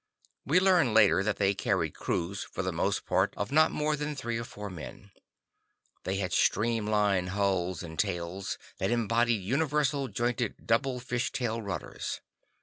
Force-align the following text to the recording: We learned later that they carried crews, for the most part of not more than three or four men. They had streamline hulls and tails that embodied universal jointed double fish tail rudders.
We 0.47 0.59
learned 0.59 0.95
later 0.95 1.21
that 1.23 1.37
they 1.37 1.53
carried 1.53 1.93
crews, 1.93 2.41
for 2.43 2.63
the 2.63 2.71
most 2.71 3.05
part 3.05 3.35
of 3.37 3.51
not 3.51 3.69
more 3.69 3.95
than 3.95 4.15
three 4.15 4.39
or 4.39 4.43
four 4.43 4.67
men. 4.67 5.11
They 6.05 6.15
had 6.15 6.33
streamline 6.33 7.27
hulls 7.27 7.83
and 7.83 7.99
tails 7.99 8.57
that 8.79 8.89
embodied 8.89 9.43
universal 9.43 10.07
jointed 10.07 10.65
double 10.65 10.99
fish 10.99 11.31
tail 11.31 11.61
rudders. 11.61 12.19